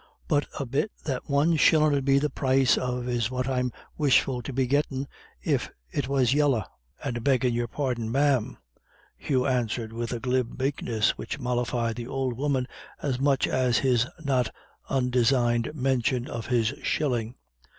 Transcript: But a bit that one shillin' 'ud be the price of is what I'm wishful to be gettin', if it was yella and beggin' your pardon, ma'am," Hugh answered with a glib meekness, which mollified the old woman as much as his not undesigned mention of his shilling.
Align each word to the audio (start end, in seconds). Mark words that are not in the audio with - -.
But 0.27 0.47
a 0.59 0.65
bit 0.65 0.89
that 1.05 1.29
one 1.29 1.57
shillin' 1.57 1.93
'ud 1.93 2.05
be 2.05 2.17
the 2.17 2.31
price 2.31 2.75
of 2.75 3.07
is 3.07 3.29
what 3.29 3.47
I'm 3.47 3.71
wishful 3.99 4.41
to 4.41 4.51
be 4.51 4.65
gettin', 4.65 5.07
if 5.43 5.69
it 5.91 6.07
was 6.07 6.33
yella 6.33 6.67
and 7.03 7.23
beggin' 7.23 7.53
your 7.53 7.67
pardon, 7.67 8.11
ma'am," 8.11 8.57
Hugh 9.15 9.45
answered 9.45 9.93
with 9.93 10.11
a 10.11 10.19
glib 10.19 10.57
meekness, 10.57 11.19
which 11.19 11.37
mollified 11.37 11.97
the 11.97 12.07
old 12.07 12.33
woman 12.35 12.67
as 13.03 13.19
much 13.19 13.45
as 13.45 13.77
his 13.77 14.07
not 14.23 14.49
undesigned 14.89 15.71
mention 15.75 16.27
of 16.27 16.47
his 16.47 16.73
shilling. 16.81 17.35